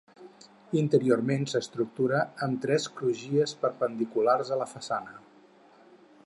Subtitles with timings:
[0.79, 5.15] Interiorment s'estructura amb tres crugies perpendiculars a façana.